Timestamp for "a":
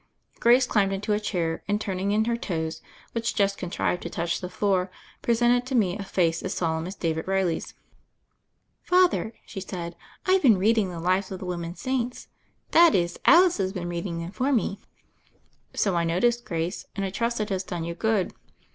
1.13-1.19, 5.95-6.01